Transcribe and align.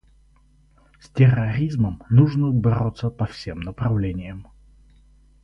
С 0.99 1.09
терроризмом 1.11 2.01
нужно 2.09 2.49
бороться 2.49 3.11
по 3.11 3.27
всем 3.27 3.59
направлениям. 3.59 4.47